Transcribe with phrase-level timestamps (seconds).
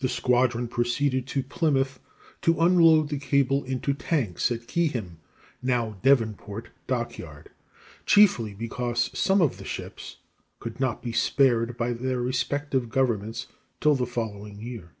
[0.00, 2.00] The squadron proceeded to Plymouth
[2.40, 5.18] to unload the cable into tanks at Keyham
[5.60, 7.50] (now Devonport) Dockyard,
[8.06, 10.16] chiefly because some of the ships
[10.58, 13.46] could not be spared by their respective governments
[13.78, 14.92] till the following year.